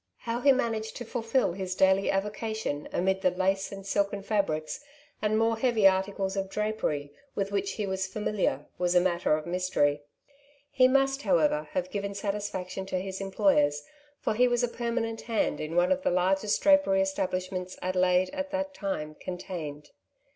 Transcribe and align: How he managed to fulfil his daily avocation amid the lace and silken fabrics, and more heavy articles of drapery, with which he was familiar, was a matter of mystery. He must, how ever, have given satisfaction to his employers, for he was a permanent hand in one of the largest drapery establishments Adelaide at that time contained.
How 0.21 0.41
he 0.41 0.51
managed 0.51 0.97
to 0.97 1.05
fulfil 1.05 1.51
his 1.53 1.75
daily 1.75 2.09
avocation 2.09 2.89
amid 2.91 3.21
the 3.21 3.29
lace 3.29 3.71
and 3.71 3.85
silken 3.85 4.23
fabrics, 4.23 4.83
and 5.21 5.37
more 5.37 5.57
heavy 5.59 5.87
articles 5.87 6.35
of 6.35 6.49
drapery, 6.49 7.11
with 7.35 7.51
which 7.51 7.73
he 7.73 7.85
was 7.85 8.07
familiar, 8.07 8.65
was 8.79 8.95
a 8.95 8.99
matter 8.99 9.37
of 9.37 9.45
mystery. 9.45 10.01
He 10.71 10.87
must, 10.87 11.21
how 11.21 11.37
ever, 11.37 11.67
have 11.73 11.91
given 11.91 12.15
satisfaction 12.15 12.87
to 12.87 12.99
his 12.99 13.21
employers, 13.21 13.83
for 14.19 14.33
he 14.33 14.47
was 14.47 14.63
a 14.63 14.67
permanent 14.67 15.21
hand 15.21 15.61
in 15.61 15.75
one 15.75 15.91
of 15.91 16.01
the 16.01 16.09
largest 16.09 16.59
drapery 16.63 16.99
establishments 16.99 17.77
Adelaide 17.83 18.31
at 18.33 18.49
that 18.49 18.73
time 18.73 19.13
contained. 19.19 19.91